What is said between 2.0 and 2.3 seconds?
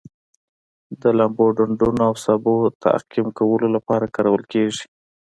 او